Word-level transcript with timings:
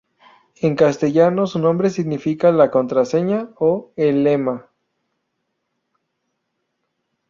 En 0.61 0.75
castellano, 0.75 1.45
su 1.45 1.59
nombre 1.59 1.91
significa 1.91 2.51
La 2.51 2.71
"Contraseña" 2.71 3.49
o 3.59 3.91
"El" 3.95 4.23
"Lema". 4.23 4.65